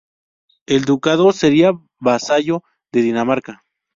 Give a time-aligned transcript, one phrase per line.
[0.65, 3.61] El ducado sería vasallo de Dinamarca.